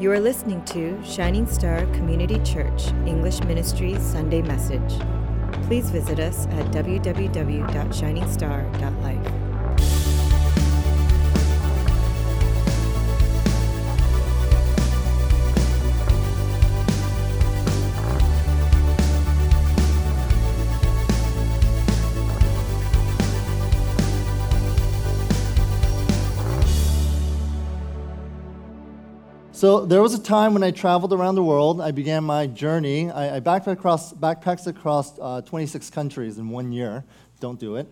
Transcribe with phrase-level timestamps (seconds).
[0.00, 4.98] You are listening to Shining Star Community Church English Ministry Sunday Message.
[5.66, 9.49] Please visit us at www.shiningstar.life.
[29.60, 31.82] So there was a time when I traveled around the world.
[31.82, 33.10] I began my journey.
[33.10, 37.04] I, I backpacked across, backpacked across uh, 26 countries in one year.
[37.40, 37.86] Don't do it.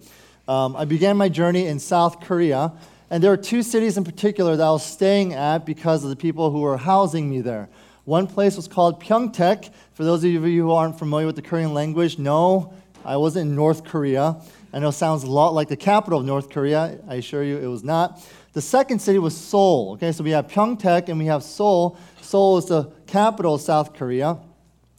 [0.49, 2.73] Um, I began my journey in South Korea,
[3.11, 6.17] and there were two cities in particular that I was staying at because of the
[6.17, 7.69] people who were housing me there.
[8.07, 9.71] One place was called Pyeongtaek.
[9.93, 12.73] For those of you who aren't familiar with the Korean language, no,
[13.05, 14.41] I wasn't in North Korea.
[14.73, 16.99] I know it sounds a lot like the capital of North Korea.
[17.09, 18.23] I assure you it was not.
[18.59, 19.93] The second city was Seoul.
[19.93, 21.97] Okay, so we have Pyeongtaek and we have Seoul.
[22.21, 24.37] Seoul is the capital of South Korea.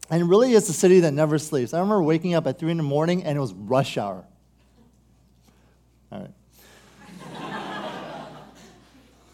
[0.09, 1.73] And really is a city that never sleeps.
[1.73, 4.23] I remember waking up at 3 in the morning and it was rush hour.
[6.09, 6.31] All right.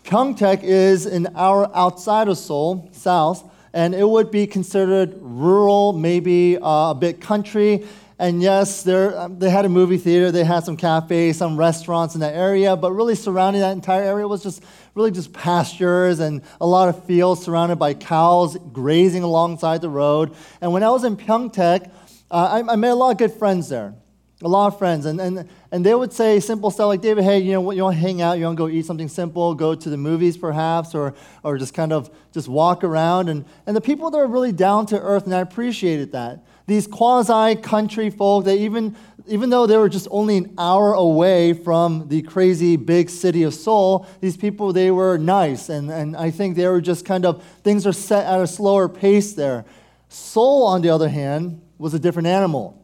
[0.06, 6.58] Pyeongtaek is an hour outside of Seoul, south, and it would be considered rural, maybe
[6.58, 7.86] uh, a bit country.
[8.18, 12.22] And yes, um, they had a movie theater, they had some cafes, some restaurants in
[12.22, 14.64] that area, but really surrounding that entire area was just
[14.94, 20.34] really just pastures and a lot of fields surrounded by cows grazing alongside the road.
[20.62, 21.92] And when I was in Pyeongtaek,
[22.32, 23.96] uh, I, I made a lot of good friends there
[24.42, 27.40] a lot of friends and, and, and they would say simple stuff like david hey
[27.40, 29.74] you know you want to hang out you want to go eat something simple go
[29.74, 33.82] to the movies perhaps or, or just kind of just walk around and, and the
[33.82, 38.46] people that are really down to earth and i appreciated that these quasi country folk,
[38.46, 38.96] they even,
[39.28, 43.54] even though they were just only an hour away from the crazy big city of
[43.54, 45.70] Seoul, these people, they were nice.
[45.70, 48.90] And, and I think they were just kind of, things are set at a slower
[48.90, 49.66] pace there.
[50.10, 52.82] Seoul, on the other hand, was a different animal.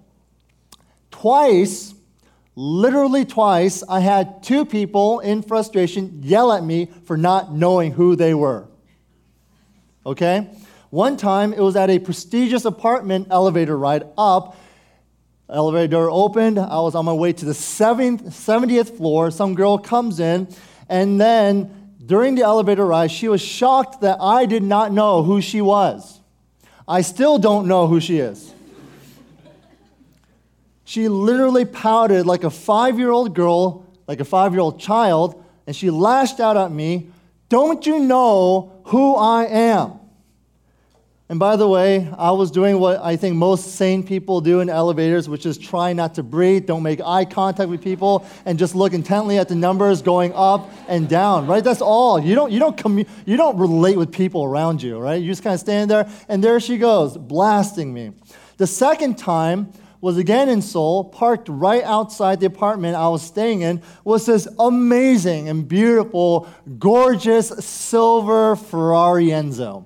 [1.10, 1.94] Twice,
[2.56, 8.16] literally twice, I had two people in frustration yell at me for not knowing who
[8.16, 8.68] they were.
[10.06, 10.50] Okay?
[10.92, 14.58] One time, it was at a prestigious apartment elevator ride up.
[15.50, 16.60] Elevator door opened.
[16.60, 19.32] I was on my way to the seventh, 70th floor.
[19.32, 20.50] Some girl comes in,
[20.90, 25.40] and then during the elevator ride, she was shocked that I did not know who
[25.42, 26.20] she was.
[26.86, 28.54] I still don't know who she is.
[30.84, 35.42] she literally pouted like a five year old girl, like a five year old child,
[35.66, 37.08] and she lashed out at me,
[37.48, 40.01] Don't you know who I am?
[41.32, 44.70] And by the way, I was doing what I think most sane people do in
[44.70, 48.76] elevators, which is try not to breathe, don't make eye contact with people, and just
[48.76, 51.64] look intently at the numbers going up and down, right?
[51.64, 52.20] That's all.
[52.20, 55.22] You don't, you don't, commu- you don't relate with people around you, right?
[55.22, 58.12] You just kind of stand there, and there she goes, blasting me.
[58.58, 59.72] The second time
[60.02, 64.50] was again in Seoul, parked right outside the apartment I was staying in, was this
[64.60, 69.86] amazing and beautiful, gorgeous silver Ferrari Enzo.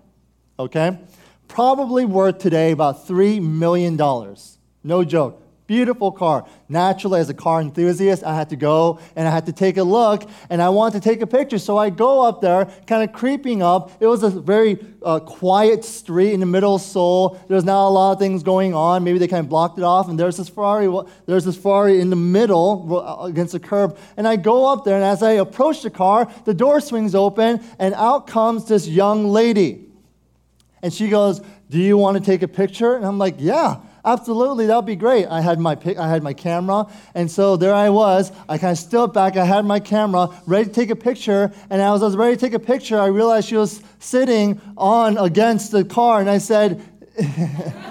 [0.57, 0.97] Okay?
[1.55, 3.95] Probably worth today about $3 million.
[4.83, 5.41] No joke.
[5.67, 6.45] Beautiful car.
[6.67, 9.83] Naturally, as a car enthusiast, I had to go and I had to take a
[9.83, 11.57] look and I wanted to take a picture.
[11.57, 13.89] So I go up there, kind of creeping up.
[14.01, 17.41] It was a very uh, quiet street in the middle of Seoul.
[17.47, 19.05] There's not a lot of things going on.
[19.05, 20.09] Maybe they kind of blocked it off.
[20.09, 20.94] And there's this Ferrari,
[21.25, 23.97] there's this Ferrari in the middle against the curb.
[24.17, 27.63] And I go up there and as I approach the car, the door swings open
[27.79, 29.84] and out comes this young lady.
[30.85, 31.41] And she goes,
[31.72, 32.96] Do you want to take a picture?
[32.96, 35.25] And I'm like, Yeah, absolutely, that would be great.
[35.25, 36.85] I had my, I had my camera,
[37.16, 38.31] and so there I was.
[38.47, 41.51] I kind of stood back, I had my camera, ready to take a picture.
[41.72, 45.18] And as I was ready to take a picture, I realized she was sitting on
[45.18, 46.79] against the car, and I said,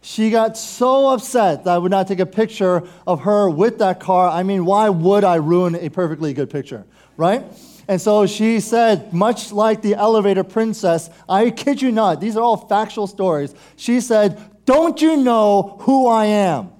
[0.00, 3.98] She got so upset that I would not take a picture of her with that
[3.98, 4.30] car.
[4.30, 6.86] I mean, why would I ruin a perfectly good picture,
[7.16, 7.44] right?
[7.88, 12.42] And so she said, much like the elevator princess, I kid you not, these are
[12.42, 13.54] all factual stories.
[13.76, 16.70] She said, Don't you know who I am?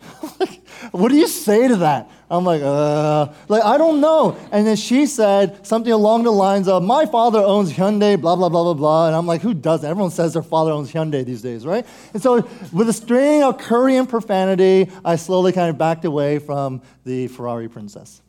[0.92, 2.08] what do you say to that?
[2.30, 4.38] I'm like, uh, like, I don't know.
[4.52, 8.48] And then she said something along the lines of, my father owns Hyundai, blah, blah,
[8.48, 9.06] blah, blah, blah.
[9.08, 9.82] And I'm like, who does?
[9.82, 11.84] Everyone says their father owns Hyundai these days, right?
[12.14, 16.82] And so with a string of Korean profanity, I slowly kind of backed away from
[17.04, 18.22] the Ferrari princess.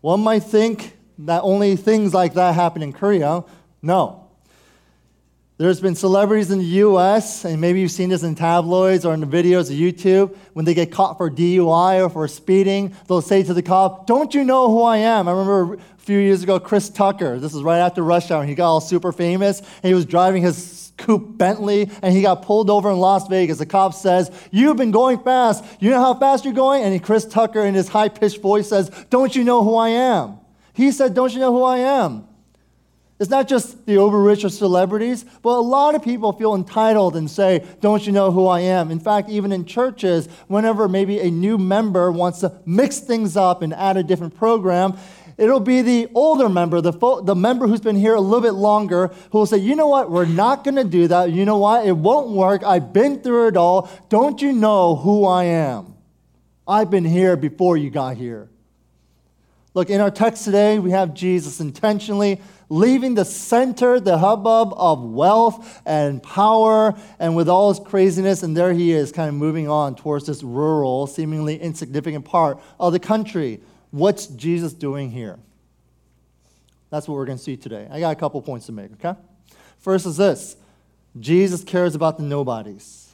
[0.00, 3.44] One might think that only things like that happen in Korea.
[3.82, 4.26] No.
[5.58, 9.20] There's been celebrities in the US, and maybe you've seen this in tabloids or in
[9.20, 13.42] the videos of YouTube, when they get caught for DUI or for speeding, they'll say
[13.42, 15.28] to the cop, Don't you know who I am?
[15.28, 18.54] I remember a few years ago, Chris Tucker, this was right after rush hour, he
[18.54, 22.70] got all super famous, and he was driving his coupe Bentley, and he got pulled
[22.70, 23.58] over in Las Vegas.
[23.58, 25.64] The cop says, You've been going fast.
[25.80, 26.82] You know how fast you're going?
[26.82, 30.38] And Chris Tucker, in his high pitched voice, says, Don't you know who I am?
[30.72, 32.26] He said, Don't you know who I am?
[33.18, 37.16] It's not just the over rich or celebrities, but a lot of people feel entitled
[37.16, 38.90] and say, Don't you know who I am?
[38.90, 43.62] In fact, even in churches, whenever maybe a new member wants to mix things up
[43.62, 44.98] and add a different program,
[45.38, 48.52] it'll be the older member, the, fo- the member who's been here a little bit
[48.52, 50.10] longer, who will say, You know what?
[50.10, 51.32] We're not going to do that.
[51.32, 51.86] You know what?
[51.86, 52.62] It won't work.
[52.64, 53.90] I've been through it all.
[54.08, 55.94] Don't you know who I am?
[56.66, 58.48] I've been here before you got here.
[59.74, 65.02] Look, in our text today, we have Jesus intentionally leaving the center, the hubbub of
[65.02, 69.68] wealth and power, and with all his craziness, and there he is, kind of moving
[69.68, 73.60] on towards this rural, seemingly insignificant part of the country.
[73.96, 75.38] What's Jesus doing here?
[76.90, 77.88] That's what we're going to see today.
[77.90, 79.18] I got a couple points to make, okay?
[79.78, 80.56] First is this
[81.18, 83.10] Jesus cares about the nobodies.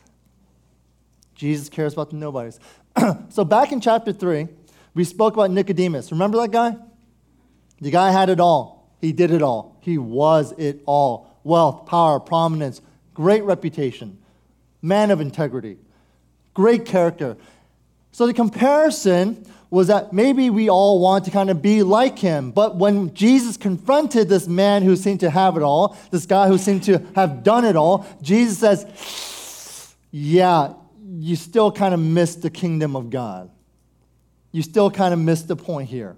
[1.36, 2.58] Jesus cares about the nobodies.
[3.28, 4.48] so, back in chapter 3,
[4.92, 6.10] we spoke about Nicodemus.
[6.10, 6.74] Remember that guy?
[7.80, 8.90] The guy had it all.
[9.00, 9.78] He did it all.
[9.82, 12.80] He was it all wealth, power, prominence,
[13.14, 14.18] great reputation,
[14.82, 15.78] man of integrity,
[16.54, 17.36] great character.
[18.10, 22.50] So the comparison was that maybe we all want to kind of be like him.
[22.50, 26.58] But when Jesus confronted this man who seemed to have it all, this guy who
[26.58, 30.74] seemed to have done it all, Jesus says, Yeah,
[31.18, 33.50] you still kind of missed the kingdom of God.
[34.52, 36.16] You still kind of missed the point here.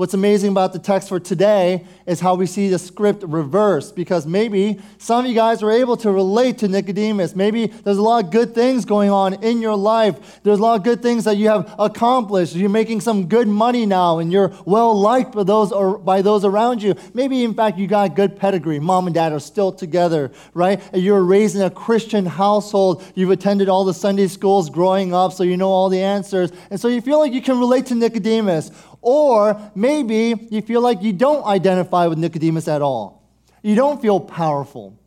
[0.00, 4.26] What's amazing about the text for today is how we see the script reversed because
[4.26, 7.36] maybe some of you guys were able to relate to Nicodemus.
[7.36, 10.40] Maybe there's a lot of good things going on in your life.
[10.42, 12.54] There's a lot of good things that you have accomplished.
[12.54, 16.46] You're making some good money now and you're well liked by those, or by those
[16.46, 16.94] around you.
[17.12, 18.78] Maybe, in fact, you got good pedigree.
[18.78, 20.80] Mom and dad are still together, right?
[20.94, 23.04] You're raised in a Christian household.
[23.14, 26.52] You've attended all the Sunday schools growing up, so you know all the answers.
[26.70, 28.70] And so you feel like you can relate to Nicodemus.
[29.02, 33.22] Or maybe you feel like you don't identify with Nicodemus at all.
[33.62, 34.98] You don't feel powerful.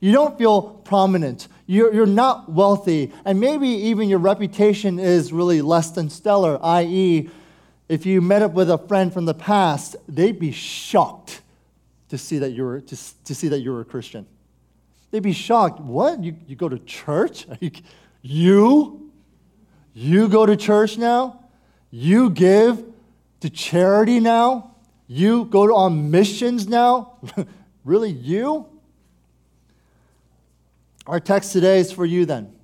[0.00, 1.48] You don't feel prominent.
[1.66, 3.12] You're, you're not wealthy.
[3.24, 7.30] And maybe even your reputation is really less than stellar, i.e.,
[7.86, 11.42] if you met up with a friend from the past, they'd be shocked
[12.08, 14.26] to see that you're, to, to see that you're a Christian.
[15.10, 15.80] They'd be shocked.
[15.80, 16.24] What?
[16.24, 17.46] You, you go to church?
[17.60, 17.70] You,
[18.22, 19.12] you?
[19.92, 21.44] You go to church now?
[21.90, 22.82] You give
[23.44, 24.74] to charity now?
[25.06, 27.18] You go on missions now?
[27.84, 28.66] really, you?
[31.06, 32.54] Our text today is for you then.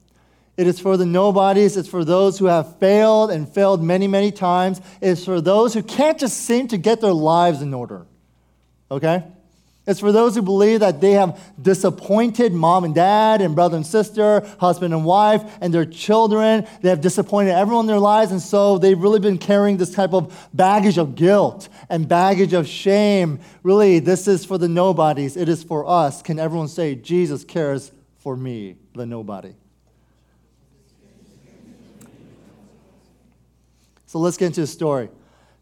[0.57, 1.77] It is for the nobodies.
[1.77, 4.81] It's for those who have failed and failed many, many times.
[5.03, 8.07] It's for those who can't just seem to get their lives in order.
[8.91, 9.23] Okay?
[9.87, 13.87] It's for those who believe that they have disappointed mom and dad and brother and
[13.87, 16.67] sister, husband and wife, and their children.
[16.83, 20.13] They have disappointed everyone in their lives, and so they've really been carrying this type
[20.13, 23.41] of baggage of guilt and baggage of shame.
[23.63, 25.37] Really, this is for the nobodies.
[25.37, 26.21] It is for us.
[26.21, 29.55] Can everyone say, Jesus cares for me, the nobody?
[34.07, 35.09] So let's get into the story.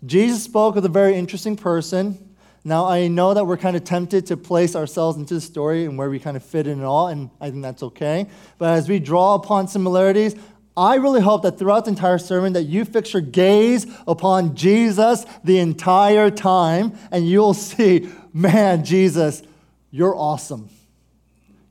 [0.05, 2.28] Jesus spoke with a very interesting person
[2.69, 5.97] now, I know that we're kind of tempted to place ourselves into the story and
[5.97, 8.27] where we kind of fit in it all, and I think that's okay.
[8.59, 10.37] But as we draw upon similarities,
[10.77, 15.25] I really hope that throughout the entire sermon that you fix your gaze upon Jesus
[15.43, 19.43] the entire time, and you'll see, man, Jesus,
[19.91, 20.69] you're awesome.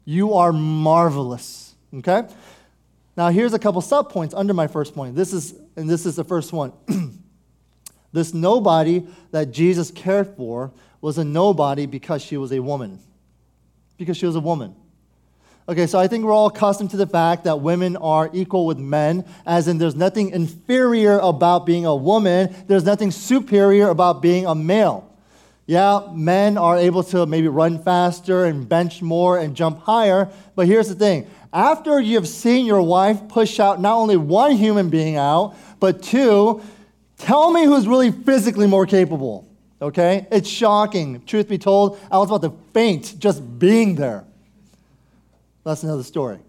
[0.04, 1.76] You are marvelous.
[1.94, 2.24] Okay?
[3.16, 5.16] Now, here's a couple sub points under my first point.
[5.16, 6.74] This is, and this is the first one.
[8.14, 13.00] this nobody that Jesus cared for was a nobody because she was a woman.
[13.98, 14.76] Because she was a woman.
[15.70, 18.78] Okay, so I think we're all accustomed to the fact that women are equal with
[18.78, 24.46] men, as in there's nothing inferior about being a woman, there's nothing superior about being
[24.46, 25.14] a male.
[25.66, 30.68] Yeah, men are able to maybe run faster and bench more and jump higher, but
[30.68, 35.18] here's the thing after you've seen your wife push out not only one human being
[35.18, 36.62] out, but two,
[37.18, 39.48] tell me who's really physically more capable.
[39.82, 40.28] Okay?
[40.32, 41.24] It's shocking.
[41.26, 44.24] Truth be told, I was about to faint just being there.
[45.64, 46.40] That's another story.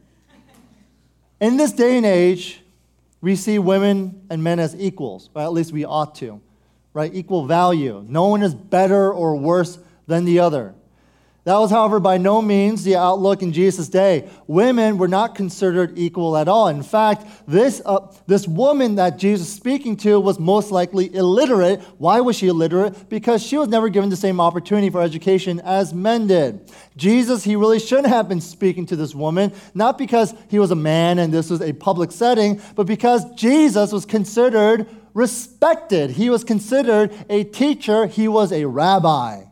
[1.40, 2.60] In this day and age,
[3.20, 6.40] we see women and men as equals, or at least we ought to,
[6.94, 7.12] right?
[7.12, 8.04] Equal value.
[8.08, 10.74] No one is better or worse than the other.
[11.48, 14.28] That was, however, by no means the outlook in Jesus' day.
[14.46, 16.68] Women were not considered equal at all.
[16.68, 21.80] In fact, this, uh, this woman that Jesus was speaking to was most likely illiterate.
[21.96, 23.08] Why was she illiterate?
[23.08, 26.70] Because she was never given the same opportunity for education as men did.
[26.98, 30.76] Jesus, he really shouldn't have been speaking to this woman, not because he was a
[30.76, 36.10] man and this was a public setting, but because Jesus was considered respected.
[36.10, 39.47] He was considered a teacher, he was a rabbi.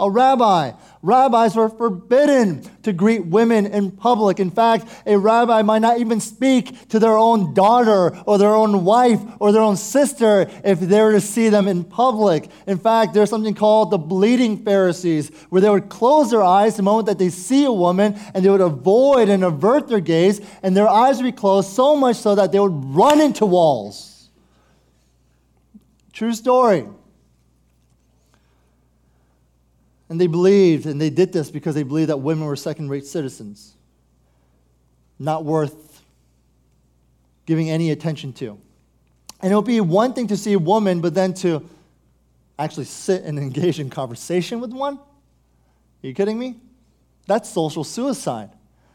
[0.00, 0.72] A rabbi.
[1.02, 4.40] Rabbis were forbidden to greet women in public.
[4.40, 8.84] In fact, a rabbi might not even speak to their own daughter or their own
[8.84, 12.50] wife or their own sister if they were to see them in public.
[12.66, 16.82] In fact, there's something called the bleeding Pharisees, where they would close their eyes the
[16.82, 20.74] moment that they see a woman and they would avoid and avert their gaze, and
[20.74, 24.30] their eyes would be closed so much so that they would run into walls.
[26.14, 26.86] True story.
[30.10, 33.06] And they believed, and they did this because they believed that women were second rate
[33.06, 33.74] citizens,
[35.20, 36.02] not worth
[37.46, 38.58] giving any attention to.
[39.40, 41.64] And it would be one thing to see a woman, but then to
[42.58, 44.96] actually sit and engage in conversation with one?
[44.96, 46.56] Are you kidding me?
[47.26, 48.50] That's social suicide.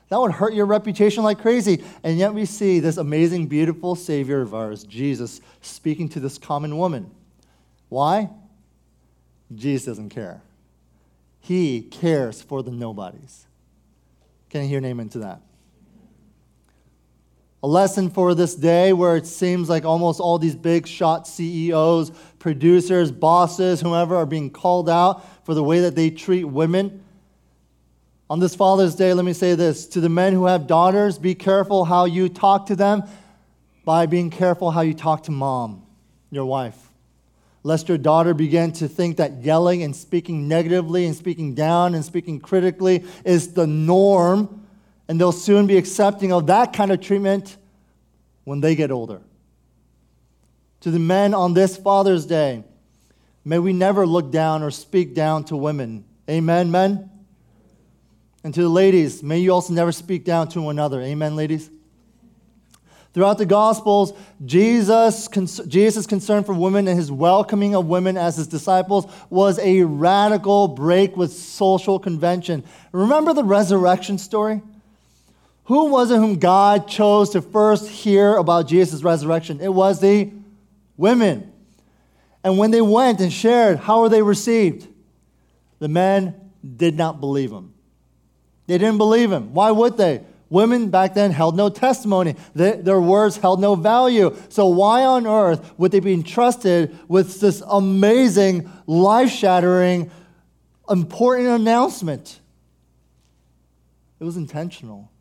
[0.09, 1.83] That would hurt your reputation like crazy.
[2.03, 6.77] And yet we see this amazing, beautiful Savior of ours, Jesus, speaking to this common
[6.77, 7.09] woman.
[7.89, 8.29] Why?
[9.55, 10.41] Jesus doesn't care.
[11.45, 13.45] He cares for the nobodies.
[14.49, 15.43] Can you hear an amen to that?
[17.61, 22.09] A lesson for this day where it seems like almost all these big shot CEOs,
[22.39, 27.03] producers, bosses, whomever are being called out for the way that they treat women.
[28.27, 31.35] On this Father's Day, let me say this to the men who have daughters, be
[31.35, 33.03] careful how you talk to them
[33.83, 35.85] by being careful how you talk to mom,
[36.31, 36.84] your wife
[37.65, 42.05] lest your daughter begin to think that yelling and speaking negatively and speaking down and
[42.05, 44.67] speaking critically is the norm,
[45.07, 47.57] and they'll soon be accepting of that kind of treatment
[48.43, 49.19] when they get older.
[50.81, 52.63] To the men on this Father's Day,
[53.43, 56.05] may we never look down or speak down to women.
[56.29, 57.09] Amen, men?
[58.43, 61.01] And to the ladies, may you also never speak down to one another.
[61.01, 61.71] Amen, ladies?
[63.15, 64.11] Throughout the Gospels,
[64.45, 65.29] Jesus,
[65.67, 70.67] Jesus' concern for women and his welcoming of women as his disciples was a radical
[70.67, 72.65] break with social convention.
[72.91, 74.61] Remember the resurrection story?
[75.63, 79.61] Who was it whom God chose to first hear about Jesus' resurrection?
[79.61, 80.33] It was the
[80.97, 81.53] women.
[82.43, 84.89] And when they went and shared, how were they received?
[85.79, 86.35] The men
[86.75, 87.73] did not believe him.
[88.67, 89.53] They didn't believe him.
[89.53, 90.25] Why would they?
[90.49, 92.35] Women back then held no testimony.
[92.53, 94.35] Their words held no value.
[94.49, 100.11] So, why on earth would they be entrusted with this amazing, life shattering,
[100.89, 102.39] important announcement?
[104.19, 105.11] It was intentional.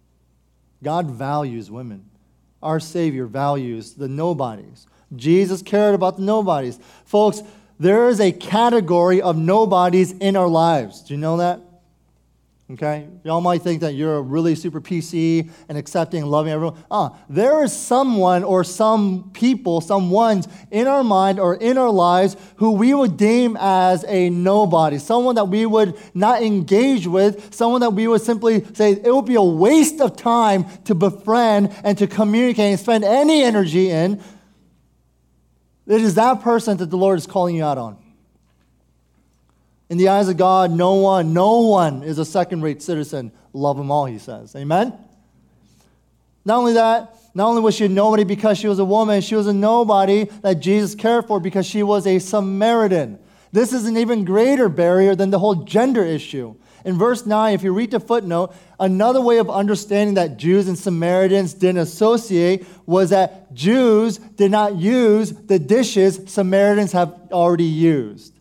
[0.82, 2.10] God values women.
[2.62, 4.86] Our Savior values the nobodies.
[5.16, 6.78] Jesus cared about the nobodies.
[7.04, 7.42] Folks,
[7.80, 11.02] there is a category of nobodies in our lives.
[11.02, 11.60] Do you know that?
[12.70, 13.06] Okay?
[13.24, 16.82] Y'all might think that you're a really super PC and accepting and loving everyone.
[16.90, 21.90] Ah, there is someone or some people, some ones in our mind or in our
[21.90, 27.54] lives who we would deem as a nobody, someone that we would not engage with,
[27.54, 31.70] someone that we would simply say it would be a waste of time to befriend
[31.84, 34.22] and to communicate and spend any energy in.
[35.86, 38.03] It is that person that the Lord is calling you out on.
[39.90, 43.32] In the eyes of God, no one, no one is a second rate citizen.
[43.52, 44.56] Love them all, he says.
[44.56, 44.92] Amen?
[46.44, 49.34] Not only that, not only was she a nobody because she was a woman, she
[49.34, 53.18] was a nobody that Jesus cared for because she was a Samaritan.
[53.52, 56.54] This is an even greater barrier than the whole gender issue.
[56.84, 60.78] In verse 9, if you read the footnote, another way of understanding that Jews and
[60.78, 68.33] Samaritans didn't associate was that Jews did not use the dishes Samaritans have already used.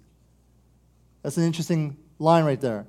[1.23, 2.85] That's an interesting line right there.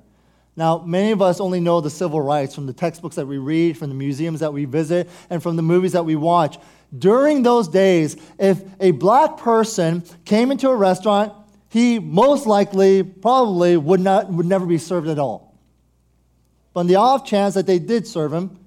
[0.57, 3.77] Now, many of us only know the civil rights from the textbooks that we read,
[3.77, 6.57] from the museums that we visit, and from the movies that we watch.
[6.97, 11.33] During those days, if a black person came into a restaurant,
[11.69, 15.57] he most likely, probably, would, not, would never be served at all.
[16.73, 18.57] But on the off chance that they did serve him,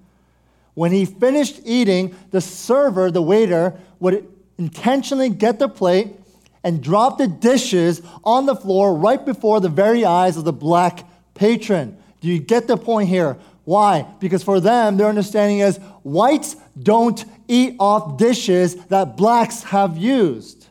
[0.75, 6.17] when he finished eating, the server, the waiter, would intentionally get the plate
[6.65, 11.07] and drop the dishes on the floor right before the very eyes of the black
[11.35, 11.97] patron.
[12.21, 13.39] Do you get the point here?
[13.65, 14.07] Why?
[14.19, 20.67] Because for them, their understanding is whites don't eat off dishes that blacks have used.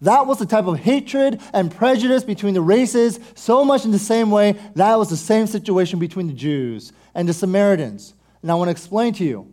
[0.00, 3.98] That was the type of hatred and prejudice between the races, so much in the
[3.98, 8.14] same way that was the same situation between the Jews and the Samaritans.
[8.42, 9.52] And I want to explain to you.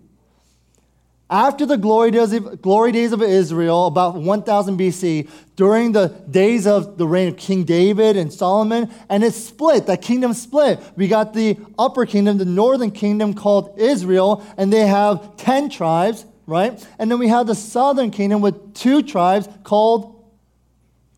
[1.29, 6.67] After the glory days, of, glory days of Israel, about 1000 BC, during the days
[6.67, 10.79] of the reign of King David and Solomon, and it split, that kingdom split.
[10.95, 16.25] We got the upper kingdom, the northern kingdom called Israel, and they have 10 tribes,
[16.45, 16.85] right?
[16.99, 20.23] And then we have the southern kingdom with two tribes called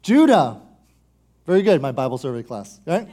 [0.04, 0.62] Judah.
[1.46, 3.10] Very good, my Bible survey class, right?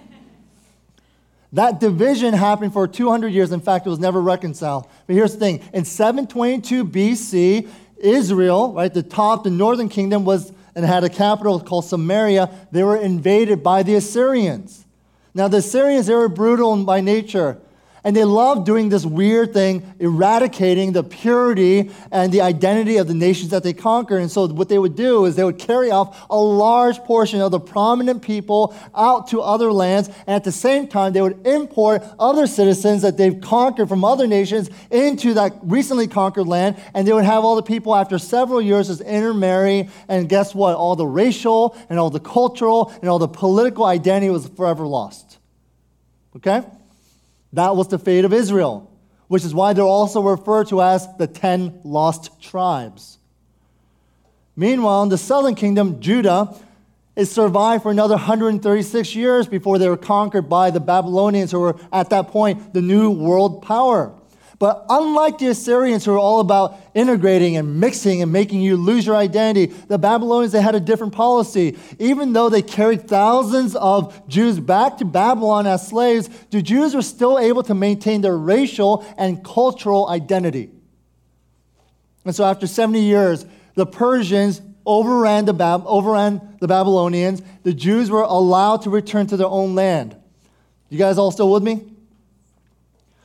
[1.54, 3.52] That division happened for 200 years.
[3.52, 4.86] In fact, it was never reconciled.
[5.06, 10.52] But here's the thing in 722 BC, Israel, right, the top, the northern kingdom was
[10.74, 12.50] and had a capital called Samaria.
[12.72, 14.84] They were invaded by the Assyrians.
[15.32, 17.58] Now, the Assyrians, they were brutal by nature.
[18.04, 23.14] And they love doing this weird thing, eradicating the purity and the identity of the
[23.14, 24.18] nations that they conquer.
[24.18, 27.50] And so, what they would do is they would carry off a large portion of
[27.50, 30.08] the prominent people out to other lands.
[30.26, 34.26] And at the same time, they would import other citizens that they've conquered from other
[34.26, 36.76] nations into that recently conquered land.
[36.92, 39.88] And they would have all the people, after several years, just intermarry.
[40.08, 40.76] And guess what?
[40.76, 45.38] All the racial and all the cultural and all the political identity was forever lost.
[46.36, 46.62] Okay?
[47.54, 48.90] That was the fate of Israel,
[49.28, 53.18] which is why they're also referred to as the ten lost tribes.
[54.56, 56.54] Meanwhile, in the southern kingdom, Judah,
[57.16, 61.76] it survived for another 136 years before they were conquered by the Babylonians, who were
[61.92, 64.12] at that point the new world power.
[64.58, 69.06] But unlike the Assyrians, who are all about integrating and mixing and making you lose
[69.06, 71.76] your identity, the Babylonians, they had a different policy.
[71.98, 77.02] Even though they carried thousands of Jews back to Babylon as slaves, the Jews were
[77.02, 80.70] still able to maintain their racial and cultural identity.
[82.24, 83.44] And so after 70 years,
[83.74, 87.42] the Persians overran the, Bab- overran the Babylonians.
[87.64, 90.16] The Jews were allowed to return to their own land.
[90.90, 91.93] You guys all still with me?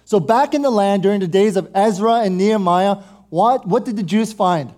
[0.09, 2.95] So, back in the land during the days of Ezra and Nehemiah,
[3.29, 4.73] what, what did the Jews find?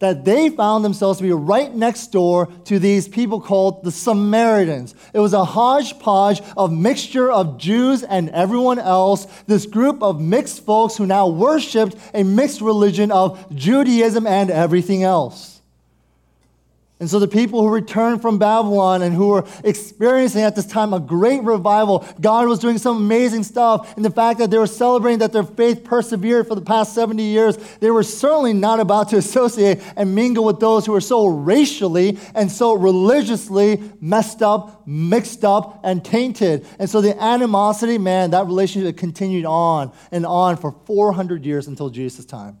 [0.00, 4.96] That they found themselves to be right next door to these people called the Samaritans.
[5.14, 10.64] It was a hodgepodge of mixture of Jews and everyone else, this group of mixed
[10.64, 15.59] folks who now worshiped a mixed religion of Judaism and everything else.
[17.00, 20.92] And so the people who returned from Babylon and who were experiencing at this time
[20.92, 23.96] a great revival, God was doing some amazing stuff.
[23.96, 27.22] And the fact that they were celebrating that their faith persevered for the past 70
[27.22, 31.26] years, they were certainly not about to associate and mingle with those who were so
[31.26, 36.66] racially and so religiously messed up, mixed up, and tainted.
[36.78, 41.88] And so the animosity, man, that relationship continued on and on for 400 years until
[41.88, 42.58] Jesus' time.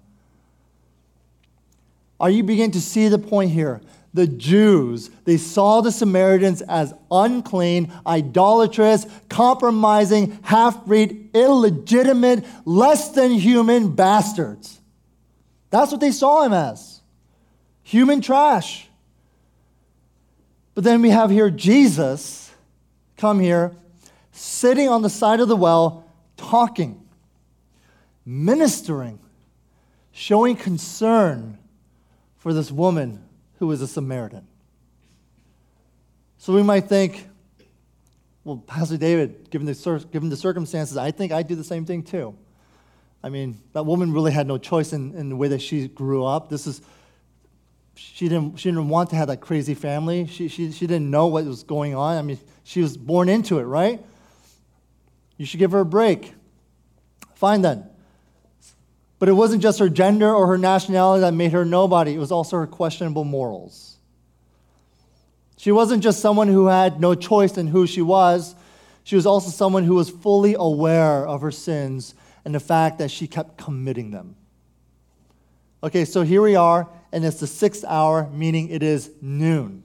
[2.18, 3.82] Are you beginning to see the point here?
[4.12, 13.30] The Jews, they saw the Samaritans as unclean, idolatrous, compromising, half breed, illegitimate, less than
[13.30, 14.80] human bastards.
[15.70, 17.00] That's what they saw him as
[17.82, 18.88] human trash.
[20.74, 22.52] But then we have here Jesus
[23.16, 23.76] come here,
[24.32, 26.04] sitting on the side of the well,
[26.36, 27.06] talking,
[28.24, 29.20] ministering,
[30.10, 31.58] showing concern
[32.38, 33.22] for this woman
[33.60, 34.48] who was a Samaritan.
[36.38, 37.28] So we might think,
[38.42, 42.02] well, Pastor David, given the, given the circumstances, I think I'd do the same thing
[42.02, 42.34] too.
[43.22, 46.24] I mean, that woman really had no choice in, in the way that she grew
[46.24, 46.48] up.
[46.48, 46.80] This is,
[47.94, 50.26] she didn't, she didn't want to have that crazy family.
[50.26, 52.16] She, she, she didn't know what was going on.
[52.16, 54.02] I mean, she was born into it, right?
[55.36, 56.32] You should give her a break.
[57.34, 57.89] Fine then.
[59.20, 62.32] But it wasn't just her gender or her nationality that made her nobody, it was
[62.32, 63.98] also her questionable morals.
[65.58, 68.54] She wasn't just someone who had no choice in who she was,
[69.04, 73.10] she was also someone who was fully aware of her sins and the fact that
[73.10, 74.36] she kept committing them.
[75.82, 79.82] Okay, so here we are, and it's the sixth hour, meaning it is noon.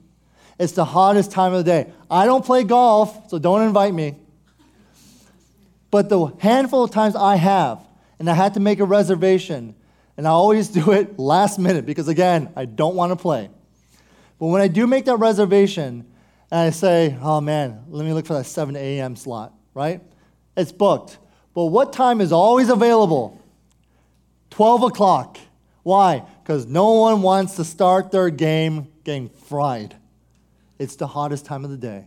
[0.58, 1.92] It's the hottest time of the day.
[2.10, 4.14] I don't play golf, so don't invite me.
[5.90, 7.85] But the handful of times I have,
[8.18, 9.74] and I had to make a reservation.
[10.16, 13.50] And I always do it last minute because, again, I don't want to play.
[14.38, 16.06] But when I do make that reservation,
[16.50, 19.16] and I say, oh man, let me look for that 7 a.m.
[19.16, 20.00] slot, right?
[20.56, 21.18] It's booked.
[21.54, 23.42] But what time is always available?
[24.50, 25.38] 12 o'clock.
[25.82, 26.24] Why?
[26.42, 29.96] Because no one wants to start their game getting fried.
[30.78, 32.06] It's the hottest time of the day.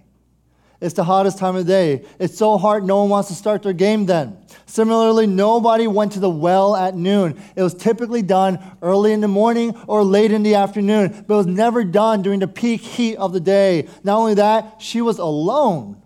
[0.82, 2.06] It's the hottest time of day.
[2.20, 4.38] It's so hot, no one wants to start their game then.
[4.66, 7.38] Similarly, nobody went to the well at noon.
[7.58, 11.38] It was typically done early in the morning or late in the afternoon, but it
[11.38, 13.90] was never done during the peak heat of the day.
[14.04, 16.02] Not only that, she was alone.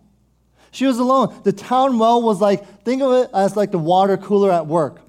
[0.72, 1.40] She was alone.
[1.44, 5.02] The town well was like, think of it as like the water cooler at work.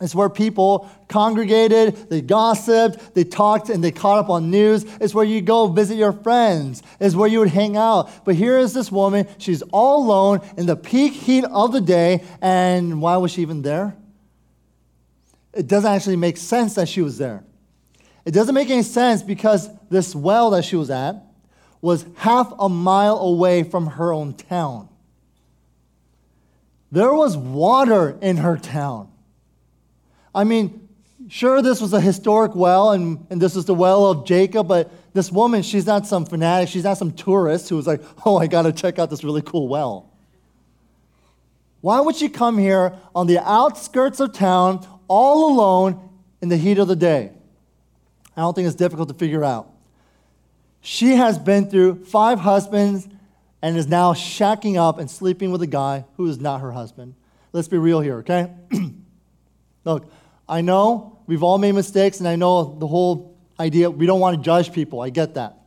[0.00, 4.84] It's where people congregated, they gossiped, they talked, and they caught up on news.
[5.00, 6.84] It's where you go visit your friends.
[7.00, 8.24] It's where you would hang out.
[8.24, 9.26] But here is this woman.
[9.38, 12.22] She's all alone in the peak heat of the day.
[12.40, 13.96] And why was she even there?
[15.52, 17.42] It doesn't actually make sense that she was there.
[18.24, 21.16] It doesn't make any sense because this well that she was at
[21.80, 24.88] was half a mile away from her own town.
[26.92, 29.08] There was water in her town.
[30.38, 30.88] I mean,
[31.26, 34.88] sure, this was a historic well, and, and this is the well of Jacob, but
[35.12, 36.68] this woman, she's not some fanatic.
[36.68, 39.42] She's not some tourist who was like, oh, I got to check out this really
[39.42, 40.12] cool well.
[41.80, 46.08] Why would she come here on the outskirts of town, all alone,
[46.40, 47.32] in the heat of the day?
[48.36, 49.68] I don't think it's difficult to figure out.
[50.82, 53.08] She has been through five husbands
[53.60, 57.16] and is now shacking up and sleeping with a guy who is not her husband.
[57.52, 58.52] Let's be real here, okay?
[59.84, 60.10] Look,
[60.48, 64.36] I know we've all made mistakes, and I know the whole idea, we don't want
[64.36, 65.00] to judge people.
[65.00, 65.58] I get that.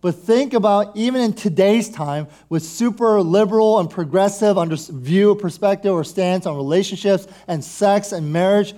[0.00, 5.92] But think about even in today's time with super liberal and progressive under view, perspective,
[5.92, 8.74] or stance on relationships and sex and marriage.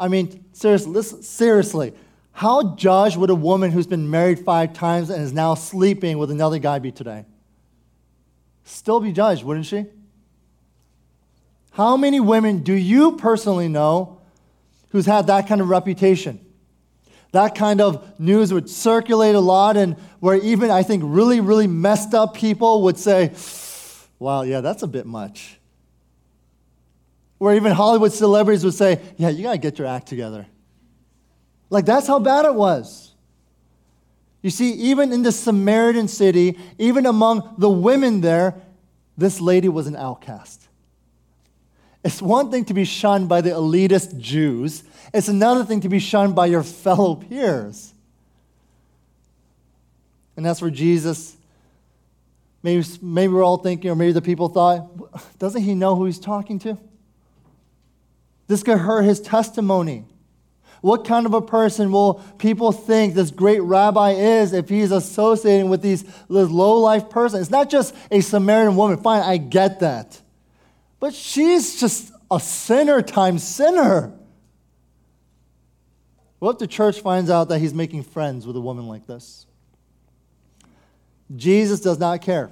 [0.00, 1.92] I mean, seriously, listen, seriously,
[2.32, 6.30] how judged would a woman who's been married five times and is now sleeping with
[6.30, 7.26] another guy be today?
[8.64, 9.86] Still be judged, wouldn't she?
[11.72, 14.15] How many women do you personally know
[14.96, 16.40] who's had that kind of reputation.
[17.32, 21.66] That kind of news would circulate a lot, and where even I think really, really
[21.66, 23.34] messed up people would say,
[24.18, 25.58] wow, yeah, that's a bit much.
[27.36, 30.46] Where even Hollywood celebrities would say, yeah, you gotta get your act together.
[31.68, 33.12] Like, that's how bad it was.
[34.40, 38.54] You see, even in the Samaritan city, even among the women there,
[39.18, 40.65] this lady was an outcast.
[42.06, 45.98] It's one thing to be shunned by the elitist Jews, it's another thing to be
[45.98, 47.92] shunned by your fellow peers.
[50.36, 51.36] And that's where Jesus,
[52.62, 56.20] maybe, maybe we're all thinking, or maybe the people thought, doesn't he know who he's
[56.20, 56.78] talking to?
[58.46, 60.04] This could hurt his testimony.
[60.82, 65.68] What kind of a person will people think this great rabbi is if he's associating
[65.68, 67.40] with these, low life person?
[67.40, 68.98] It's not just a Samaritan woman.
[68.98, 70.20] Fine, I get that.
[70.98, 74.12] But she's just a sinner times sinner.
[76.38, 79.46] What if the church finds out that he's making friends with a woman like this?
[81.34, 82.50] Jesus does not care.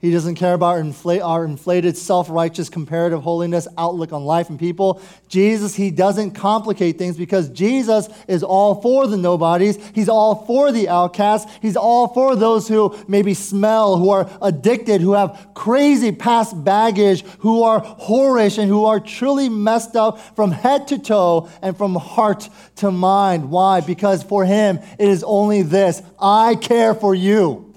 [0.00, 4.48] He doesn't care about our, infl- our inflated, self righteous, comparative holiness outlook on life
[4.48, 5.02] and people.
[5.26, 9.76] Jesus, he doesn't complicate things because Jesus is all for the nobodies.
[9.96, 11.52] He's all for the outcasts.
[11.60, 17.24] He's all for those who maybe smell, who are addicted, who have crazy past baggage,
[17.40, 21.96] who are whorish, and who are truly messed up from head to toe and from
[21.96, 23.50] heart to mind.
[23.50, 23.80] Why?
[23.80, 27.67] Because for him, it is only this I care for you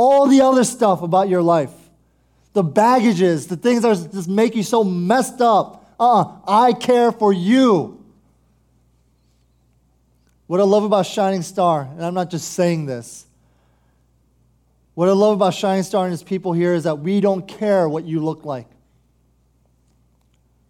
[0.00, 1.72] all the other stuff about your life,
[2.52, 5.92] the baggages, the things that just make you so messed up.
[5.98, 8.00] Uh uh I care for you.
[10.46, 13.26] What I love about Shining Star, and I'm not just saying this,
[14.94, 17.88] what I love about Shining Star and his people here is that we don't care
[17.88, 18.68] what you look like.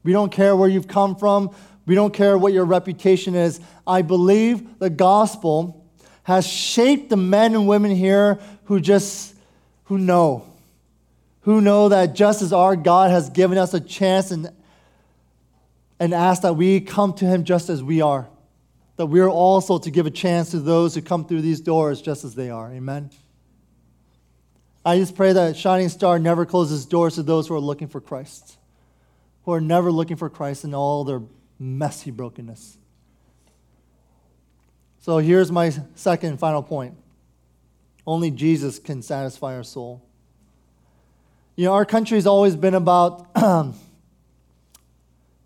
[0.04, 1.54] We don't care where you've come from.
[1.84, 3.60] We don't care what your reputation is.
[3.86, 5.86] I believe the gospel
[6.28, 8.38] has shaped the men and women here
[8.68, 9.34] who just
[9.84, 10.46] who know
[11.40, 14.50] who know that just as our God has given us a chance and
[15.98, 18.28] and ask that we come to him just as we are
[18.96, 22.02] that we are also to give a chance to those who come through these doors
[22.02, 22.70] just as they are.
[22.72, 23.10] Amen.
[24.84, 28.00] I just pray that Shining Star never closes doors to those who are looking for
[28.00, 28.58] Christ,
[29.44, 31.22] who are never looking for Christ in all their
[31.60, 32.76] messy brokenness.
[35.00, 36.96] So here's my second and final point
[38.08, 40.02] only Jesus can satisfy our soul.
[41.56, 43.28] You know, our country's always been about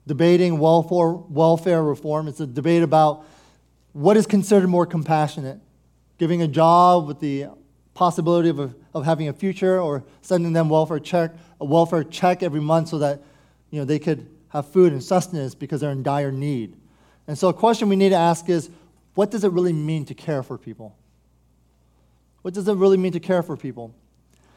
[0.07, 2.29] debating welfare, welfare reform.
[2.29, 3.27] It's a debate about
[3.93, 5.59] what is considered more compassionate
[6.19, 7.47] giving a job with the
[7.95, 12.45] possibility of, a, of having a future or sending them welfare check, a welfare check
[12.45, 13.21] every month so that
[13.73, 16.77] you know, they could have food and sustenance because they're in dire need.
[17.27, 18.71] And so a question we need to ask is,
[19.17, 20.95] what does it really mean to care for people?
[22.43, 23.95] What does it really mean to care for people?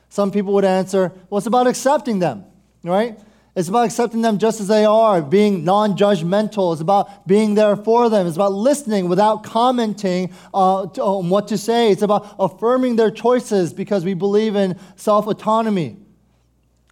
[0.10, 2.46] Some people would answer, well, it's about accepting them,
[2.84, 3.18] right?
[3.56, 6.74] It's about accepting them just as they are, being non judgmental.
[6.74, 8.28] It's about being there for them.
[8.28, 11.90] It's about listening without commenting uh, to, on what to say.
[11.90, 15.98] It's about affirming their choices because we believe in self autonomy.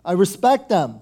[0.06, 1.02] I respect them.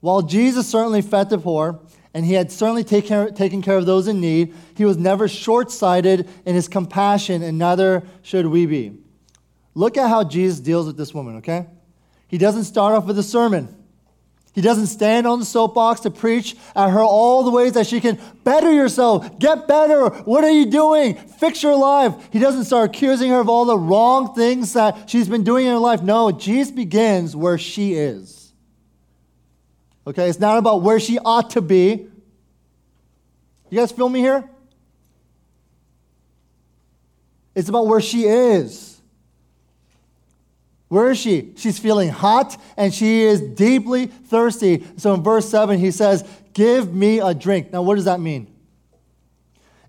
[0.00, 1.80] While Jesus certainly fed the poor,
[2.14, 5.28] and he had certainly take care, taken care of those in need, he was never
[5.28, 8.98] short sighted in his compassion, and neither should we be.
[9.74, 11.66] Look at how Jesus deals with this woman, okay?
[12.28, 13.76] He doesn't start off with a sermon.
[14.54, 18.02] He doesn't stand on the soapbox to preach at her all the ways that she
[18.02, 20.10] can better yourself, get better.
[20.10, 21.14] What are you doing?
[21.14, 22.14] Fix your life.
[22.30, 25.72] He doesn't start accusing her of all the wrong things that she's been doing in
[25.72, 26.02] her life.
[26.02, 28.41] No, Jesus begins where she is.
[30.06, 32.08] Okay, it's not about where she ought to be.
[33.70, 34.48] You guys feel me here?
[37.54, 39.00] It's about where she is.
[40.88, 41.54] Where is she?
[41.56, 44.84] She's feeling hot and she is deeply thirsty.
[44.98, 47.72] So in verse 7, he says, Give me a drink.
[47.72, 48.51] Now, what does that mean?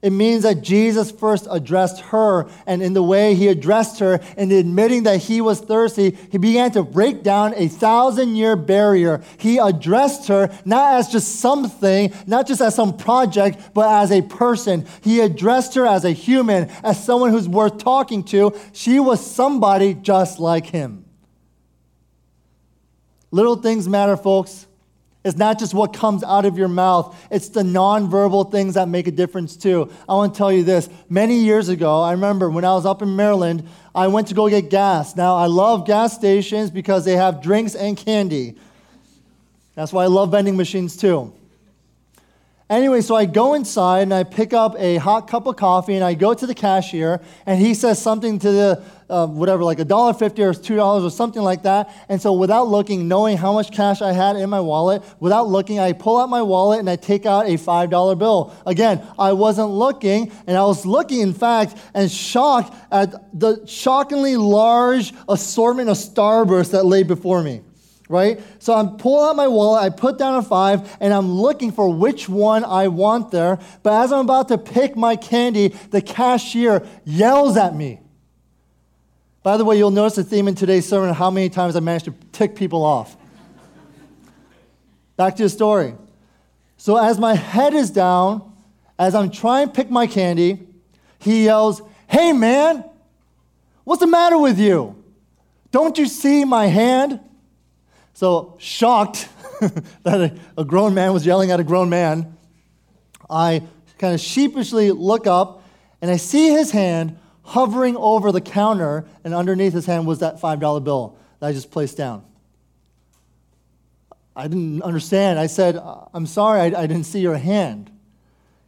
[0.04, 4.52] It means that Jesus first addressed her, and in the way he addressed her, in
[4.52, 9.24] admitting that he was thirsty, he began to break down a thousand year barrier.
[9.38, 14.22] He addressed her not as just something, not just as some project, but as a
[14.22, 14.86] person.
[15.02, 18.54] He addressed her as a human, as someone who's worth talking to.
[18.74, 21.06] She was somebody just like him.
[23.32, 24.68] Little things matter, folks.
[25.24, 29.08] It's not just what comes out of your mouth, it's the nonverbal things that make
[29.08, 29.90] a difference too.
[30.08, 30.90] I want to tell you this.
[31.10, 34.50] Many years ago, I remember when I was up in Maryland, I went to go
[34.50, 35.16] get gas.
[35.16, 38.56] Now, I love gas stations because they have drinks and candy.
[39.76, 41.34] That's why I love vending machines too.
[42.70, 46.04] Anyway, so I go inside and I pick up a hot cup of coffee and
[46.04, 49.86] I go to the cashier and he says something to the uh, whatever, like a
[49.86, 51.94] dollar fifty or two dollars or something like that.
[52.08, 55.78] And so without looking, knowing how much cash I had in my wallet, without looking,
[55.78, 58.56] I pull out my wallet and I take out a five dollar bill.
[58.66, 64.38] Again, I wasn't looking, and I was looking, in fact, and shocked at the shockingly
[64.38, 67.62] large assortment of Starbursts that lay before me
[68.14, 68.40] right?
[68.60, 71.92] So I'm pulling out my wallet, I put down a five, and I'm looking for
[71.92, 73.60] which one I want there.
[73.82, 78.00] But as I'm about to pick my candy, the cashier yells at me.
[79.42, 82.06] By the way, you'll notice the theme in today's sermon how many times I managed
[82.06, 83.18] to tick people off.
[85.18, 85.96] Back to the story.
[86.78, 88.54] So as my head is down,
[89.00, 90.68] as I'm trying to pick my candy,
[91.18, 92.86] he yells, Hey man,
[93.84, 95.04] what's the matter with you?
[95.72, 97.20] Don't you see my hand?
[98.14, 99.28] So, shocked
[100.04, 102.38] that a, a, grown man was yelling at a grown man,
[103.30, 103.64] I
[103.98, 105.64] kind of sheepishly look up
[106.02, 110.40] and I see his hand hovering over the counter, and underneath his hand was that
[110.40, 112.24] $5 bill that I just placed down.
[114.36, 115.40] I didn't understand.
[115.40, 117.92] I said, uh, I'm sorry, I, I didn't see your hand.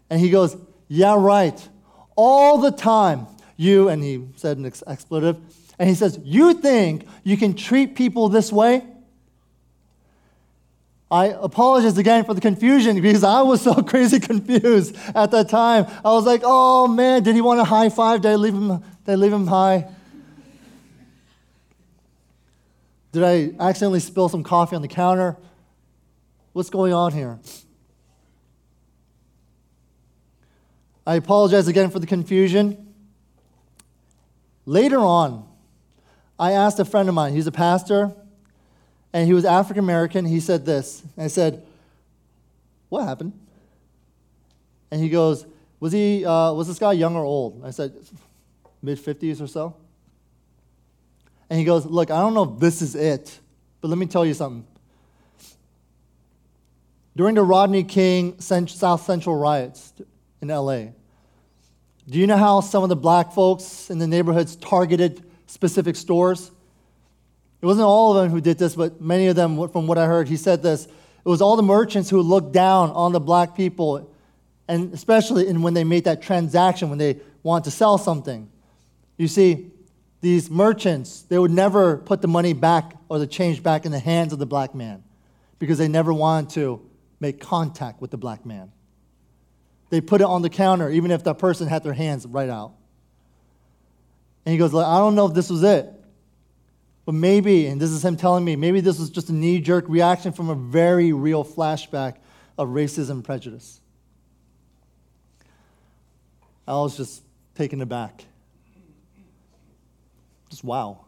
[0.10, 0.55] And he goes,
[0.88, 1.69] Yeah, right.
[2.15, 3.27] All the time,
[3.58, 5.38] you, and he said an expletive,
[5.79, 8.84] and he says, You think you can treat people this way?
[11.09, 15.85] I apologize again for the confusion because I was so crazy confused at that time.
[16.03, 18.21] I was like, oh man, did he want a high five?
[18.21, 18.67] Did I leave him,
[19.05, 19.87] did I leave him high?
[23.11, 25.37] Did I accidentally spill some coffee on the counter?
[26.53, 27.39] What's going on here?
[31.07, 32.93] I apologize again for the confusion.
[34.65, 35.47] Later on,
[36.39, 38.13] I asked a friend of mine, he's a pastor,
[39.15, 40.25] and he was African American.
[40.25, 41.01] He said this.
[41.17, 41.65] I said,
[42.89, 43.32] What happened?
[44.91, 45.45] And he goes,
[45.80, 47.62] Was, he, uh, was this guy young or old?
[47.63, 47.93] I said,
[48.82, 49.73] Mid 50s or so.
[51.49, 53.39] And he goes, Look, I don't know if this is it,
[53.80, 54.67] but let me tell you something.
[57.15, 59.93] During the Rodney King South Central riots
[60.41, 60.88] in LA,
[62.10, 66.51] do you know how some of the black folks in the neighborhoods targeted specific stores?
[67.65, 70.06] It wasn't all of them who did this, but many of them, from what I
[70.06, 70.86] heard, he said this.
[70.86, 74.08] It was all the merchants who looked down on the black people,
[74.67, 78.51] and especially in when they made that transaction, when they want to sell something.
[79.17, 79.71] You see,
[80.21, 83.97] these merchants, they would never put the money back or the change back in the
[83.97, 85.04] hands of the black man
[85.58, 86.88] because they never wanted to
[87.19, 88.71] make contact with the black man.
[89.89, 92.73] They put it on the counter, even if that person had their hands right out.
[94.45, 95.93] And he goes, I don't know if this was it.
[97.05, 99.85] But maybe, and this is him telling me, maybe this was just a knee jerk
[99.87, 102.15] reaction from a very real flashback
[102.57, 103.79] of racism prejudice.
[106.67, 107.21] I was just
[107.53, 108.25] taken aback.
[110.49, 111.05] Just wow.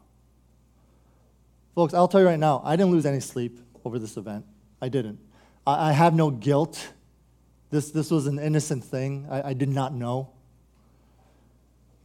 [1.74, 4.46] Folks, I'll tell you right now, I didn't lose any sleep over this event.
[4.82, 5.20] I didn't.
[5.66, 6.94] I, I have no guilt.
[7.72, 9.28] This, this was an innocent thing.
[9.32, 10.30] I, I did not know.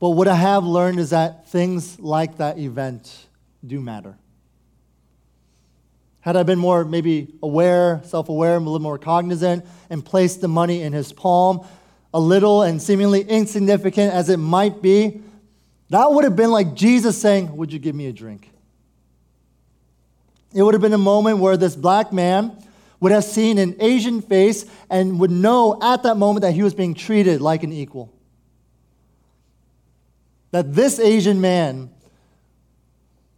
[0.00, 3.26] But what I have learned is that things like that event
[3.64, 4.16] do matter.
[6.20, 10.48] Had I been more maybe aware, self aware, a little more cognizant, and placed the
[10.48, 11.66] money in his palm,
[12.14, 15.20] a little and seemingly insignificant as it might be,
[15.90, 18.50] that would have been like Jesus saying, Would you give me a drink?
[20.54, 22.56] It would have been a moment where this black man
[23.00, 26.72] would have seen an Asian face and would know at that moment that he was
[26.72, 28.12] being treated like an equal.
[30.52, 31.90] That this Asian man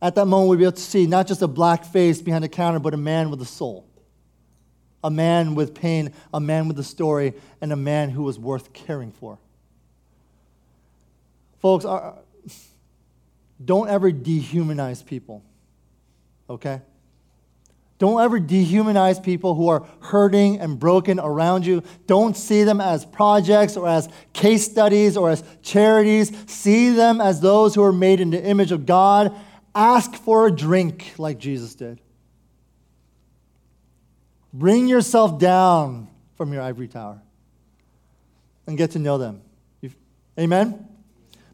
[0.05, 2.49] at that moment, we'd be able to see not just a black face behind the
[2.49, 3.87] counter, but a man with a soul,
[5.03, 8.75] a man with pain, a man with a story, and a man who was worth
[8.75, 9.39] caring for.
[11.59, 11.87] Folks,
[13.65, 15.43] don't ever dehumanize people,
[16.51, 16.83] okay?
[17.97, 21.83] Don't ever dehumanize people who are hurting and broken around you.
[22.07, 26.31] Don't see them as projects or as case studies or as charities.
[26.47, 29.35] See them as those who are made in the image of God
[29.75, 32.01] Ask for a drink like Jesus did.
[34.53, 37.21] Bring yourself down from your ivory tower
[38.67, 39.43] and get to know them.
[40.39, 40.89] Amen?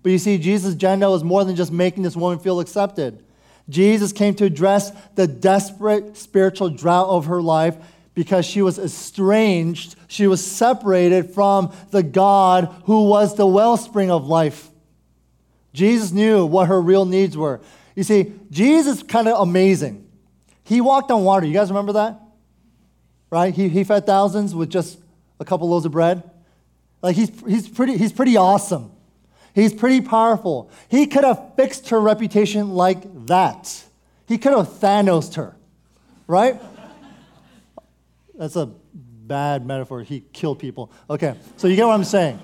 [0.02, 3.22] But you see, Jesus' agenda was more than just making this woman feel accepted.
[3.68, 7.76] Jesus came to address the desperate spiritual drought of her life
[8.14, 14.26] because she was estranged, she was separated from the God who was the wellspring of
[14.26, 14.68] life.
[15.72, 17.60] Jesus knew what her real needs were.
[17.94, 20.06] You see, Jesus is kind of amazing.
[20.64, 21.46] He walked on water.
[21.46, 22.20] You guys remember that?
[23.30, 23.54] Right?
[23.54, 24.98] He, he fed thousands with just
[25.38, 26.22] a couple loaves of bread.
[27.02, 28.92] Like he's, he's, pretty, he's pretty awesome.
[29.54, 30.70] He's pretty powerful.
[30.88, 33.84] He could have fixed her reputation like that.
[34.28, 35.56] He could have Thanos her,
[36.28, 36.60] right?
[38.34, 40.02] That's a bad metaphor.
[40.02, 40.92] He killed people.
[41.08, 42.38] Okay, so you get what I'm saying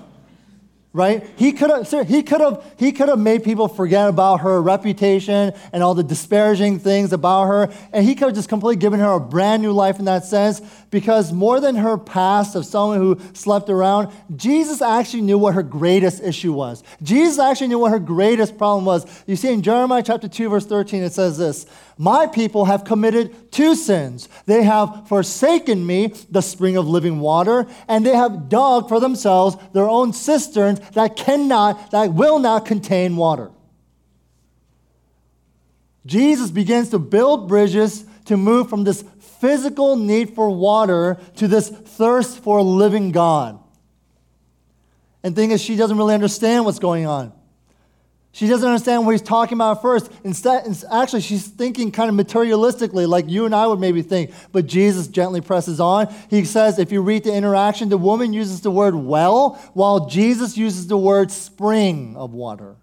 [0.97, 1.25] right?
[1.37, 5.53] He could have he could have he could have made people forget about her reputation
[5.71, 9.13] and all the disparaging things about her, and he could have just completely given her
[9.13, 10.61] a brand new life in that sense.
[10.89, 15.63] Because more than her past of someone who slept around, Jesus actually knew what her
[15.63, 16.81] greatest issue was.
[17.03, 19.05] Jesus actually knew what her greatest problem was.
[19.27, 21.65] You see in Jeremiah chapter two verse thirteen, it says this.
[21.99, 24.29] My people have committed two sins.
[24.45, 29.57] They have forsaken me, the spring of living water, and they have dug for themselves
[29.73, 33.51] their own cisterns that cannot, that will not contain water.
[36.05, 39.03] Jesus begins to build bridges to move from this
[39.39, 43.59] physical need for water to this thirst for a living God.
[45.23, 47.33] And thing is, she doesn't really understand what's going on.
[48.37, 50.11] She doesn't understand what he's talking about first.
[50.23, 54.31] Instead, actually, she's thinking kind of materialistically, like you and I would maybe think.
[54.51, 56.13] But Jesus gently presses on.
[56.29, 60.55] He says, if you read the interaction, the woman uses the word well, while Jesus
[60.55, 62.75] uses the word spring of water.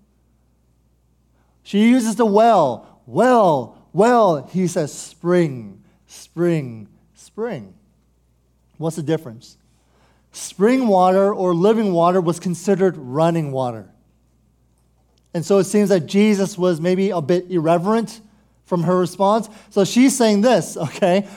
[1.63, 4.49] She uses the well, well, well.
[4.53, 7.75] He says spring, spring, spring.
[8.79, 9.57] What's the difference?
[10.33, 13.94] Spring water or living water was considered running water.
[15.35, 18.21] And so it seems that Jesus was maybe a bit irreverent
[18.65, 19.49] from her response.
[19.71, 21.29] So she's saying this, okay?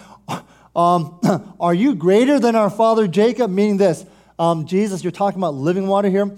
[0.76, 1.20] Um,
[1.60, 3.50] are you greater than our father Jacob?
[3.50, 4.06] Meaning this,
[4.38, 6.36] um, Jesus, you're talking about living water here.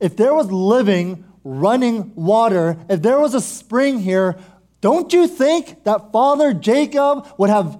[0.00, 4.38] If there was living, running water, if there was a spring here,
[4.80, 7.78] don't you think that Father Jacob would have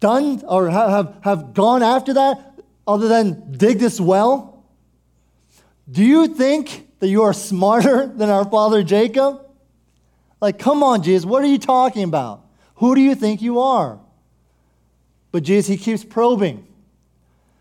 [0.00, 4.64] done or have, have gone after that other than dig this well?
[5.88, 9.46] Do you think that you are smarter than our father Jacob?
[10.40, 12.46] Like, come on, Jesus, what are you talking about?
[12.76, 13.98] Who do you think you are?
[15.32, 16.66] But Jesus, he keeps probing.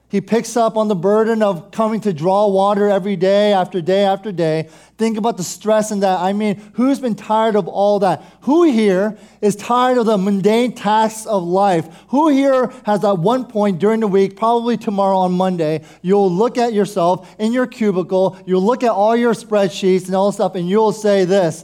[0.10, 4.06] He picks up on the burden of coming to draw water every day after day
[4.06, 4.68] after day.
[4.98, 6.20] Think about the stress in that.
[6.20, 8.24] I mean, who's been tired of all that?
[8.42, 11.88] Who here is tired of the mundane tasks of life?
[12.08, 16.58] Who here has at one point during the week, probably tomorrow on Monday, you'll look
[16.58, 20.68] at yourself in your cubicle, you'll look at all your spreadsheets and all stuff, and
[20.68, 21.64] you'll say this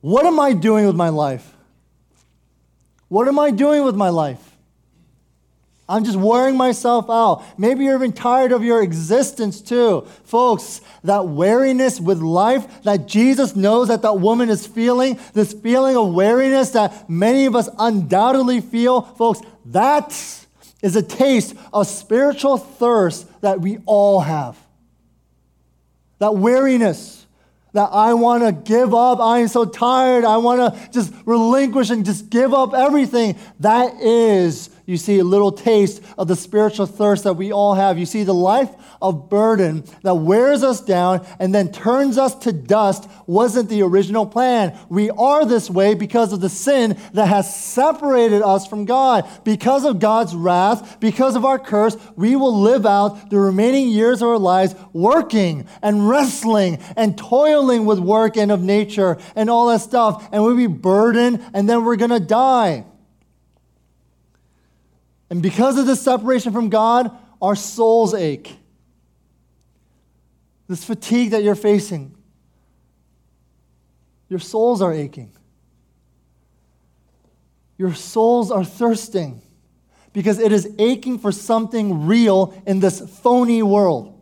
[0.00, 1.54] What am I doing with my life?
[3.06, 4.47] What am I doing with my life?
[5.88, 7.42] I'm just wearing myself out.
[7.58, 10.06] Maybe you're even tired of your existence too.
[10.24, 15.96] Folks, that weariness with life that Jesus knows that that woman is feeling, this feeling
[15.96, 20.10] of weariness that many of us undoubtedly feel, folks, that
[20.82, 24.58] is a taste of spiritual thirst that we all have.
[26.18, 27.26] That weariness,
[27.72, 29.20] that I want to give up.
[29.20, 30.24] I am so tired.
[30.24, 33.36] I want to just relinquish and just give up everything.
[33.60, 37.98] That is, you see, a little taste of the spiritual thirst that we all have.
[37.98, 38.70] You see, the life
[39.02, 44.24] of burden that wears us down and then turns us to dust wasn't the original
[44.24, 44.74] plan.
[44.88, 49.28] We are this way because of the sin that has separated us from God.
[49.44, 54.22] Because of God's wrath, because of our curse, we will live out the remaining years
[54.22, 59.68] of our lives working and wrestling and toiling with work and of nature and all
[59.68, 60.26] that stuff.
[60.32, 62.86] And we'll be burdened and then we're going to die.
[65.30, 67.10] And because of this separation from God,
[67.40, 68.56] our souls ache
[70.68, 72.14] this fatigue that you're facing,
[74.28, 75.32] your souls are aching.
[77.78, 79.40] Your souls are thirsting
[80.12, 84.14] because it is aching for something real in this phony world.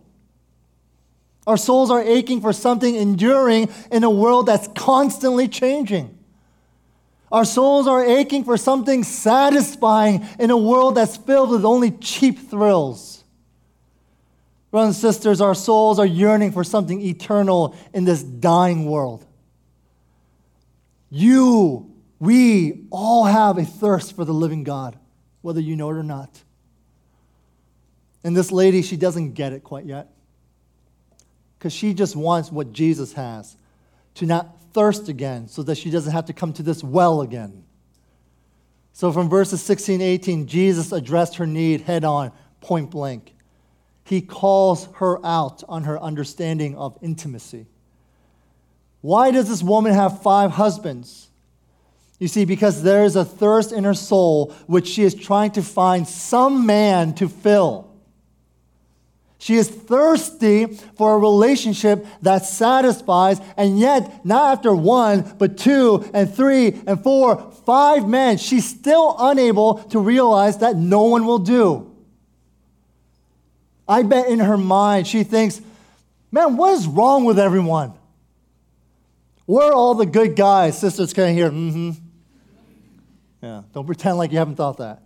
[1.46, 6.15] Our souls are aching for something enduring in a world that's constantly changing.
[7.32, 12.38] Our souls are aching for something satisfying in a world that's filled with only cheap
[12.50, 13.24] thrills.
[14.70, 19.24] Brothers and sisters, our souls are yearning for something eternal in this dying world.
[21.10, 24.98] You, we all have a thirst for the living God,
[25.40, 26.42] whether you know it or not.
[28.22, 30.10] And this lady, she doesn't get it quite yet.
[31.58, 33.56] Because she just wants what Jesus has
[34.16, 37.64] to not thirst again so that she doesn't have to come to this well again.
[38.92, 43.32] So from verses 16 18, Jesus addressed her need head on, point blank
[44.06, 47.66] he calls her out on her understanding of intimacy.
[49.00, 51.28] Why does this woman have five husbands?
[52.20, 55.62] You see, because there is a thirst in her soul which she is trying to
[55.62, 57.90] find some man to fill.
[59.46, 60.66] She is thirsty
[60.96, 67.00] for a relationship that satisfies, and yet, not after one, but two, and three, and
[67.00, 71.94] four, five men, she's still unable to realize that no one will do.
[73.86, 75.60] I bet in her mind she thinks,
[76.32, 77.92] man, what is wrong with everyone?
[79.44, 80.76] Where are all the good guys?
[80.76, 81.90] Sisters can hear, mm hmm.
[83.40, 85.05] Yeah, don't pretend like you haven't thought that.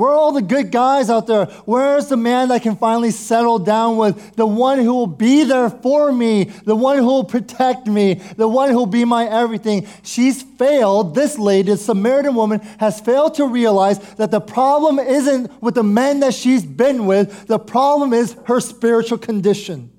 [0.00, 1.44] Where are all the good guys out there?
[1.66, 4.34] Where's the man that I can finally settle down with?
[4.34, 8.48] The one who will be there for me, the one who will protect me, the
[8.48, 9.86] one who will be my everything.
[10.02, 15.74] She's failed, this lady, Samaritan woman, has failed to realize that the problem isn't with
[15.74, 19.92] the men that she's been with, the problem is her spiritual condition.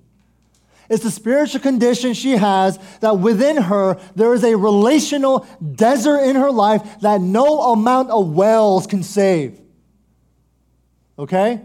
[0.89, 5.45] It's the spiritual condition she has that within her there is a relational
[5.75, 9.61] desert in her life that no amount of wells can save
[11.21, 11.61] okay?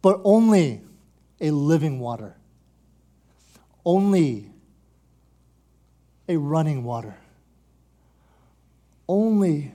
[0.00, 0.80] But only
[1.40, 2.36] a living water,
[3.84, 4.50] only
[6.28, 7.16] a running water,
[9.08, 9.74] only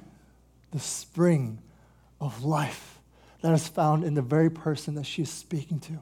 [0.71, 1.59] the spring
[2.19, 2.99] of life
[3.41, 5.99] that is found in the very person that she is speaking to.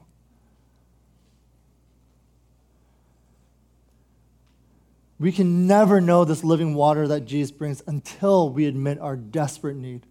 [5.18, 9.76] We can never know this living water that Jesus brings until we admit our desperate
[9.76, 10.06] need.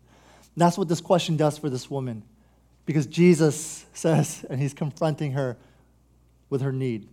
[0.57, 2.23] That's what this question does for this woman.
[2.85, 5.57] Because Jesus says, and he's confronting her
[6.49, 7.07] with her need.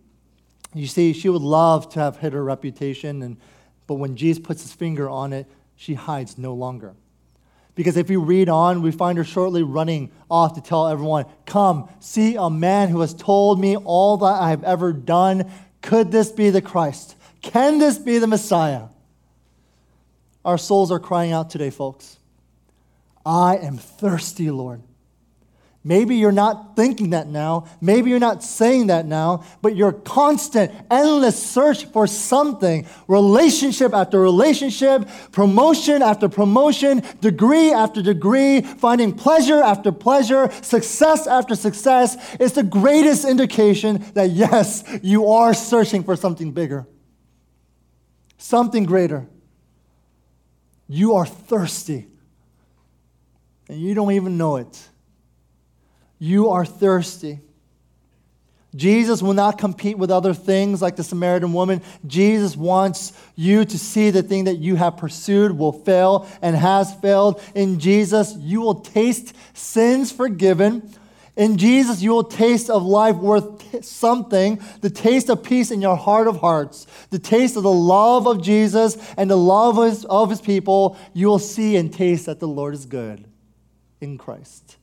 [0.73, 3.37] You see, she would love to have hid her reputation, and,
[3.85, 6.95] but when Jesus puts his finger on it, she hides no longer.
[7.75, 11.89] Because if we read on, we find her shortly running off to tell everyone, Come,
[11.99, 15.49] see a man who has told me all that I have ever done.
[15.83, 17.15] Could this be the Christ?
[17.41, 18.87] Can this be the Messiah?
[20.43, 22.16] Our souls are crying out today, folks.
[23.27, 24.81] I am thirsty, Lord.
[25.83, 27.65] Maybe you're not thinking that now.
[27.81, 34.19] Maybe you're not saying that now, but your constant, endless search for something, relationship after
[34.19, 42.53] relationship, promotion after promotion, degree after degree, finding pleasure after pleasure, success after success, is
[42.53, 46.87] the greatest indication that yes, you are searching for something bigger,
[48.37, 49.27] something greater.
[50.87, 52.07] You are thirsty
[53.69, 54.89] and you don't even know it.
[56.19, 57.39] You are thirsty.
[58.75, 61.81] Jesus will not compete with other things like the Samaritan woman.
[62.05, 66.93] Jesus wants you to see the thing that you have pursued will fail and has
[66.95, 67.41] failed.
[67.55, 70.93] In Jesus, you will taste sins forgiven.
[71.35, 75.95] In Jesus, you will taste of life worth something, the taste of peace in your
[75.95, 80.05] heart of hearts, the taste of the love of Jesus and the love of his,
[80.05, 80.97] of his people.
[81.13, 83.25] You will see and taste that the Lord is good
[84.01, 84.77] in Christ.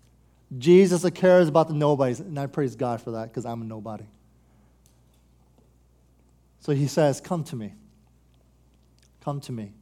[0.56, 4.04] Jesus cares about the nobodies, and I praise God for that because I'm a nobody.
[6.60, 7.74] So he says, Come to me.
[9.22, 9.72] Come to me.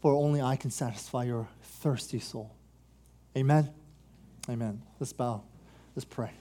[0.00, 2.50] For only I can satisfy your thirsty soul.
[3.36, 3.70] Amen.
[4.48, 4.82] Amen.
[4.98, 5.42] Let's bow.
[5.94, 6.32] Let's pray.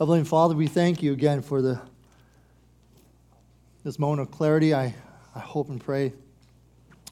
[0.00, 1.78] Heavenly Father, we thank you again for the,
[3.84, 4.72] this moment of clarity.
[4.72, 4.94] I,
[5.34, 6.14] I hope and pray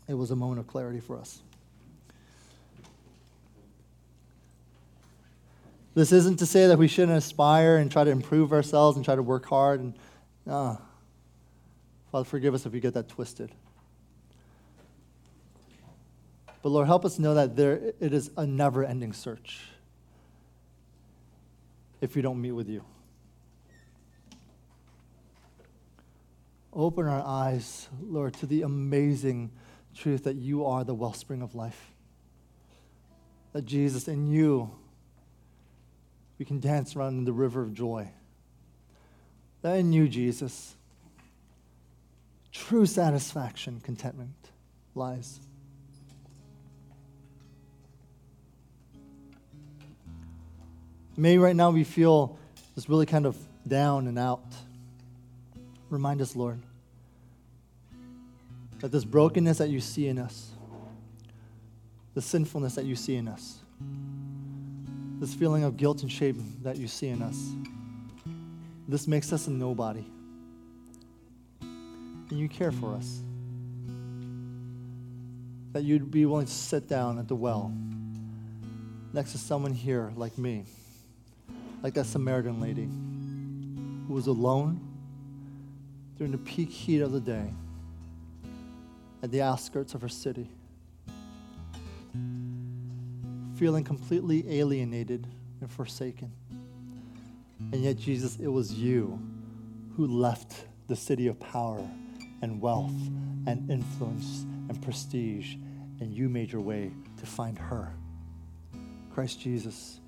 [0.08, 1.42] it was a moment of clarity for us.
[5.94, 9.16] This isn't to say that we shouldn't aspire and try to improve ourselves and try
[9.16, 9.80] to work hard.
[9.80, 9.94] And,
[10.46, 10.76] uh,
[12.10, 13.50] Father, forgive us if we get that twisted.
[16.62, 19.60] But Lord, help us know that there, it is a never ending search
[22.00, 22.84] if we don't meet with you.
[26.72, 29.50] Open our eyes, Lord, to the amazing
[29.94, 31.92] truth that you are the wellspring of life.
[33.52, 34.70] That Jesus, in you,
[36.38, 38.10] we can dance around in the river of joy.
[39.62, 40.76] That in you, Jesus,
[42.52, 44.50] true satisfaction, contentment
[44.94, 45.40] lies.
[51.18, 52.38] Maybe right now we feel
[52.76, 54.44] just really kind of down and out.
[55.90, 56.60] Remind us, Lord,
[58.78, 60.52] that this brokenness that you see in us,
[62.14, 63.58] the sinfulness that you see in us,
[65.18, 67.50] this feeling of guilt and shame that you see in us,
[68.86, 70.04] this makes us a nobody.
[71.60, 73.22] And you care for us.
[75.72, 77.72] That you'd be willing to sit down at the well
[79.12, 80.64] next to someone here like me
[81.82, 82.88] like that Samaritan lady
[84.06, 84.80] who was alone
[86.16, 87.52] during the peak heat of the day
[89.22, 90.50] at the outskirts of her city,
[93.56, 95.26] feeling completely alienated
[95.60, 96.32] and forsaken.
[97.72, 99.20] And yet, Jesus, it was you
[99.96, 101.84] who left the city of power
[102.40, 102.94] and wealth
[103.46, 105.54] and influence and prestige,
[106.00, 107.92] and you made your way to find her.
[109.12, 110.00] Christ Jesus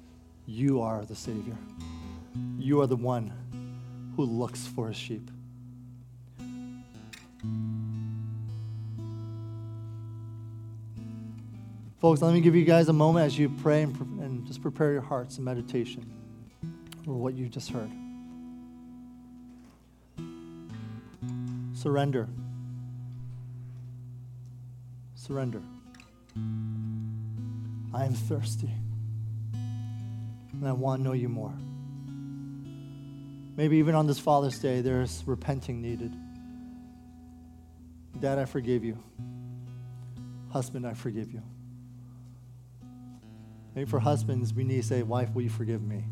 [0.51, 1.57] you are the Savior.
[2.59, 3.33] You are the one
[4.17, 5.31] who looks for his sheep.
[12.01, 14.91] Folks, let me give you guys a moment as you pray and, and just prepare
[14.91, 16.05] your hearts in meditation
[17.05, 17.91] for what you just heard.
[21.75, 22.29] Surrender.
[25.15, 25.63] Surrender.
[27.95, 28.71] I am thirsty
[30.61, 31.55] and I want to know you more.
[33.57, 36.13] Maybe even on this Father's Day, there's repenting needed.
[38.21, 38.99] Dad, I forgive you.
[40.51, 41.43] Husband, I forgive you.
[43.75, 46.05] Maybe for husbands, we need to say, Wife, will you forgive me?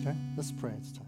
[0.00, 0.72] Okay, let's pray.
[0.78, 1.06] It's time.